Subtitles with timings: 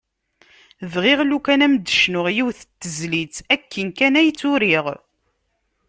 [0.93, 4.85] Bɣiɣ lukan ad m-d-cnuɣ yiwet n tezlit akken kan i tt-uriɣ.